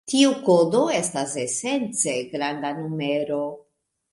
Tiu 0.11 0.29
kodo 0.45 0.79
estas 0.99 1.35
esence 1.43 2.17
granda 2.33 2.73
numero. 2.81 3.43